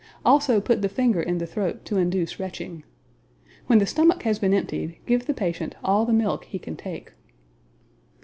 Also 0.25 0.59
put 0.59 0.81
the 0.81 0.89
finger 0.89 1.21
in 1.21 1.37
the 1.37 1.45
throat 1.45 1.85
to 1.85 1.97
induce 1.99 2.39
retching. 2.39 2.83
When 3.67 3.77
the 3.77 3.85
stomach 3.85 4.23
has 4.23 4.39
been 4.39 4.51
emptied, 4.51 4.97
give 5.05 5.27
the 5.27 5.33
patient 5.35 5.75
all 5.83 6.07
the 6.07 6.11
milk 6.11 6.45
he 6.45 6.57
can 6.57 6.75
take. 6.75 7.13